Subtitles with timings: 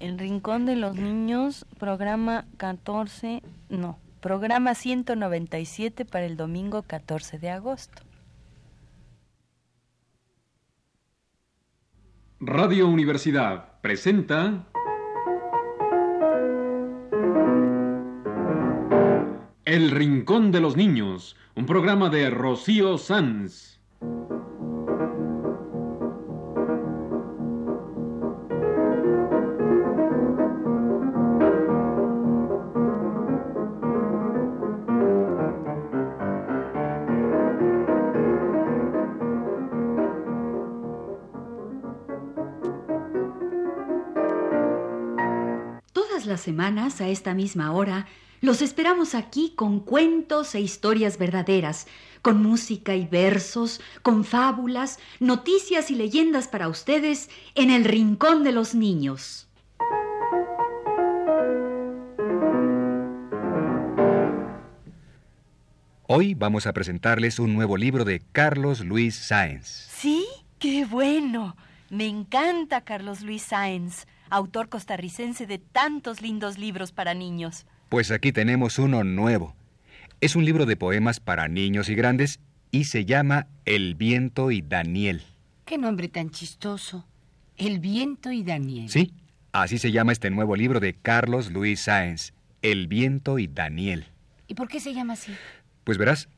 [0.00, 7.50] El Rincón de los Niños, programa 14, no, programa 197 para el domingo 14 de
[7.50, 8.02] agosto.
[12.40, 14.66] Radio Universidad presenta
[19.66, 23.79] El Rincón de los Niños, un programa de Rocío Sanz.
[46.40, 48.06] Semanas, a esta misma hora,
[48.40, 51.86] los esperamos aquí con cuentos e historias verdaderas,
[52.22, 58.52] con música y versos, con fábulas, noticias y leyendas para ustedes en el Rincón de
[58.52, 59.46] los Niños.
[66.12, 69.66] Hoy vamos a presentarles un nuevo libro de Carlos Luis Sáenz.
[69.90, 70.26] ¿Sí?
[70.58, 71.56] ¡Qué bueno!
[71.88, 77.66] Me encanta Carlos Luis Sáenz, autor costarricense de tantos lindos libros para niños.
[77.88, 79.54] Pues aquí tenemos uno nuevo.
[80.20, 84.62] Es un libro de poemas para niños y grandes y se llama El viento y
[84.62, 85.22] Daniel.
[85.64, 87.06] Qué nombre tan chistoso.
[87.56, 88.88] El viento y Daniel.
[88.88, 89.12] Sí,
[89.52, 94.06] así se llama este nuevo libro de Carlos Luis Sáenz, El viento y Daniel.
[94.46, 95.32] ¿Y por qué se llama así?
[95.84, 96.28] Pues verás,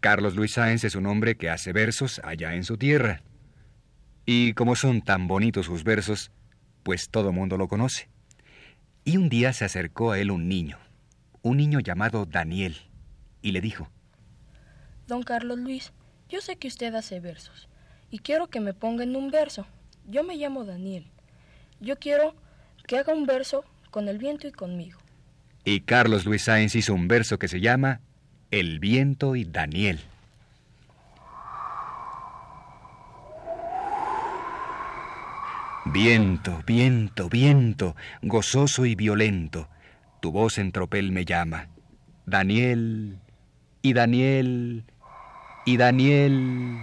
[0.00, 3.22] Carlos Luis Sáenz es un hombre que hace versos allá en su tierra.
[4.26, 6.30] Y como son tan bonitos sus versos,
[6.82, 8.08] pues todo mundo lo conoce.
[9.04, 10.78] Y un día se acercó a él un niño,
[11.42, 12.76] un niño llamado Daniel,
[13.42, 13.88] y le dijo,
[15.06, 15.92] Don Carlos Luis,
[16.28, 17.68] yo sé que usted hace versos
[18.10, 19.66] y quiero que me ponga en un verso.
[20.06, 21.06] Yo me llamo Daniel.
[21.80, 22.34] Yo quiero
[22.86, 24.98] que haga un verso con el viento y conmigo.
[25.64, 28.00] y Carlos Luis Sáenz hizo un verso que se llama
[28.50, 30.00] El viento y Daniel.
[35.86, 39.68] Viento, viento, viento, gozoso y violento,
[40.20, 41.68] tu voz en tropel me llama.
[42.26, 43.18] Daniel,
[43.80, 44.84] y Daniel,
[45.64, 46.78] y Daniel.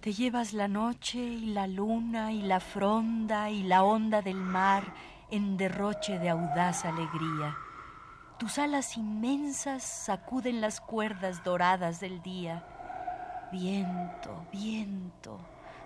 [0.00, 4.94] Te llevas la noche y la luna y la fronda y la onda del mar
[5.30, 7.54] en derroche de audaz alegría.
[8.38, 12.64] Tus alas inmensas sacuden las cuerdas doradas del día.
[13.52, 15.38] Viento, viento,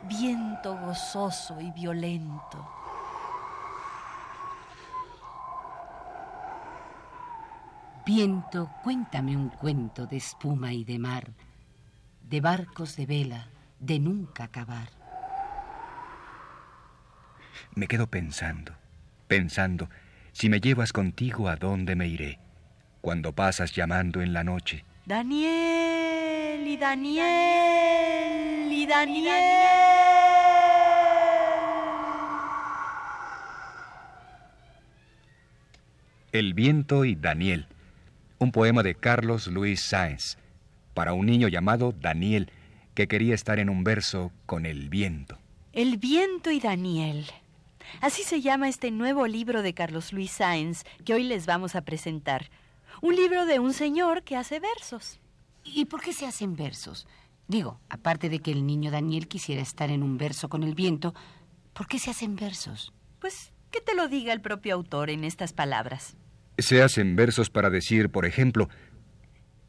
[0.09, 2.69] viento gozoso y violento.
[8.05, 11.31] Viento, cuéntame un cuento de espuma y de mar,
[12.29, 13.49] de barcos de vela,
[13.79, 14.89] de nunca acabar.
[17.75, 18.73] Me quedo pensando,
[19.29, 19.89] pensando,
[20.33, 22.41] si me llevas contigo a dónde me iré,
[23.01, 24.85] cuando pasas llamando en la noche.
[25.07, 25.82] Daniel
[26.73, 29.33] y Daniel y Daniel.
[36.33, 37.67] El viento y Daniel,
[38.39, 40.39] un poema de Carlos Luis Sáenz,
[40.95, 42.51] para un niño llamado Daniel,
[42.95, 45.39] que quería estar en un verso con el viento.
[45.75, 47.27] El viento y Daniel.
[48.01, 51.83] Así se llama este nuevo libro de Carlos Luis Sáenz que hoy les vamos a
[51.83, 52.49] presentar.
[53.03, 55.19] Un libro de un señor que hace versos.
[55.65, 57.07] ¿Y por qué se hacen versos?
[57.49, 61.15] Digo, aparte de que el niño Daniel quisiera estar en un verso con el viento,
[61.73, 62.93] ¿por qué se hacen versos?
[63.21, 66.17] Pues que te lo diga el propio autor en estas palabras.
[66.59, 68.69] Se hacen versos para decir, por ejemplo,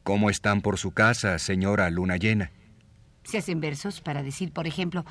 [0.03, 2.51] ¿Cómo están por su casa, señora luna llena?
[3.23, 5.05] Se hacen versos para decir, por ejemplo,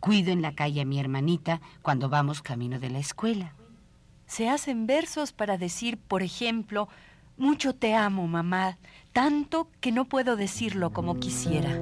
[0.00, 3.54] cuido en la calle a mi hermanita cuando vamos camino de la escuela.
[4.26, 6.90] Se hacen versos para decir, por ejemplo,
[7.38, 8.76] mucho te amo, mamá,
[9.12, 11.78] tanto que no puedo decirlo como quisiera.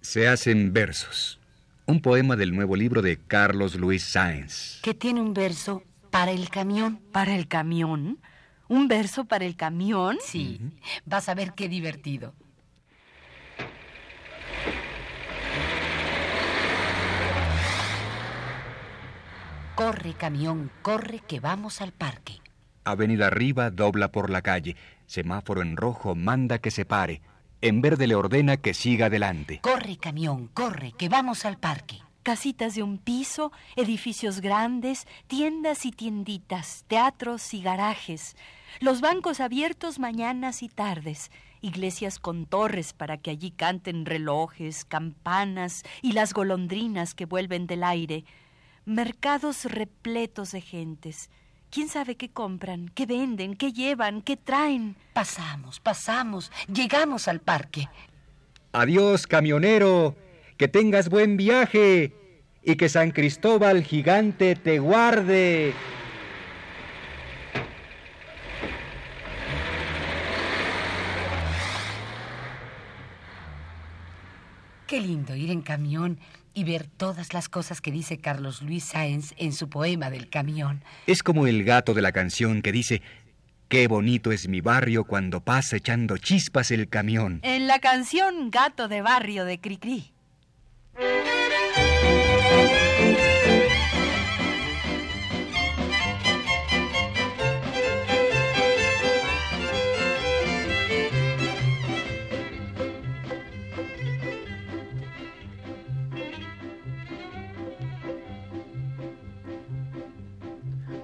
[0.00, 1.38] Se hacen versos.
[1.84, 4.80] Un poema del nuevo libro de Carlos Luis Sáenz.
[4.82, 7.00] Que tiene un verso para el camión.
[7.12, 8.18] ¿Para el camión?
[8.68, 10.18] ¿Un verso para el camión?
[10.20, 10.60] Sí,
[11.04, 12.34] vas a ver qué divertido.
[19.76, 22.40] Corre, camión, corre, que vamos al parque.
[22.84, 24.74] Avenida arriba dobla por la calle.
[25.06, 27.20] Semáforo en rojo manda que se pare.
[27.60, 29.60] En verde le ordena que siga adelante.
[29.60, 32.00] Corre, camión, corre, que vamos al parque.
[32.26, 38.34] Casitas de un piso, edificios grandes, tiendas y tienditas, teatros y garajes,
[38.80, 41.30] los bancos abiertos mañanas y tardes,
[41.60, 47.84] iglesias con torres para que allí canten relojes, campanas y las golondrinas que vuelven del
[47.84, 48.24] aire,
[48.86, 51.30] mercados repletos de gentes.
[51.70, 54.96] ¿Quién sabe qué compran, qué venden, qué llevan, qué traen?
[55.12, 57.88] Pasamos, pasamos, llegamos al parque.
[58.72, 60.16] Adiós, camionero,
[60.56, 62.12] que tengas buen viaje
[62.62, 65.72] y que San Cristóbal gigante te guarde.
[74.86, 76.18] Qué lindo ir en camión
[76.54, 80.82] y ver todas las cosas que dice Carlos Luis Sáenz en su poema del camión.
[81.06, 83.02] Es como el gato de la canción que dice,
[83.68, 87.40] Qué bonito es mi barrio cuando pasa echando chispas el camión.
[87.42, 90.12] En la canción Gato de Barrio de Cricri.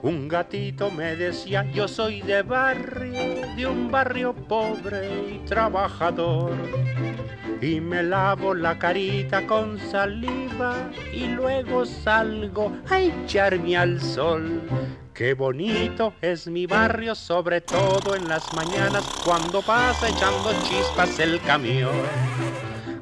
[0.03, 6.51] Un gatito me decía, yo soy de barrio, de un barrio pobre y trabajador.
[7.61, 14.61] Y me lavo la carita con saliva y luego salgo a echarme al sol.
[15.15, 21.41] Qué bonito es mi barrio, sobre todo en las mañanas cuando pasa echando chispas el
[21.43, 21.93] camión.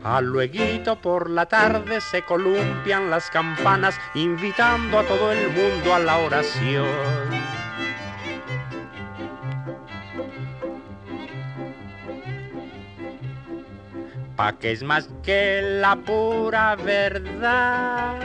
[0.02, 5.98] A luego por la tarde se columpian las campanas invitando a todo el mundo a
[5.98, 6.86] la oración.
[14.36, 18.18] Pa' que es más que la pura verdad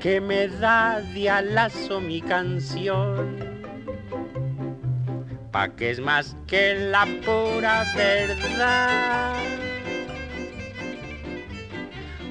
[0.00, 3.53] que me da de alazo mi canción
[5.54, 9.36] pa' que es más que la pura verdad.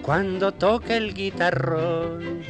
[0.02, 2.44] Cuando toque el guitarrón,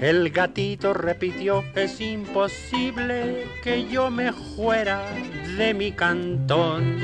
[0.00, 5.02] El gatito repitió, es imposible que yo me fuera
[5.58, 6.98] de mi cantón,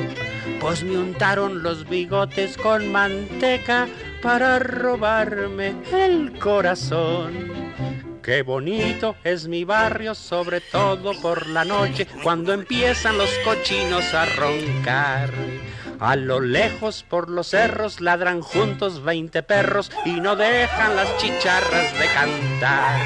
[0.60, 3.87] pues me untaron los bigotes con manteca
[4.22, 7.34] para robarme el corazón.
[8.22, 14.25] Qué bonito es mi barrio, sobre todo por la noche, cuando empiezan los cochinos a
[14.25, 15.31] roncar.
[15.98, 21.98] A lo lejos por los cerros ladran juntos veinte perros y no dejan las chicharras
[21.98, 23.00] de cantar.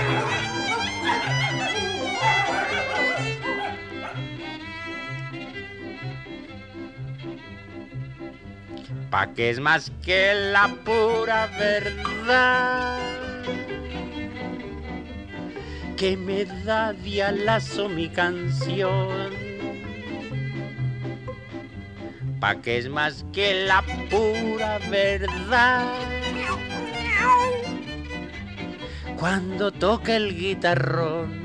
[9.10, 12.98] Pa' que es más que la pura verdad
[15.96, 19.49] que me da dialazo mi canción
[22.40, 25.84] pa' que es más que la pura verdad.
[29.18, 31.39] Cuando toca el guitarrón,